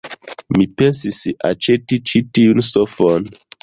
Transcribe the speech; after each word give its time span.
Mi 0.57 0.67
pensis 0.79 1.21
aĉeti 1.51 2.03
ĉi 2.09 2.25
tiun 2.35 2.67
sofon. 2.75 3.35